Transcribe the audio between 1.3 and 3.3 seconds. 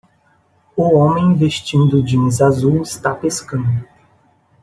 vestindo jeans azul está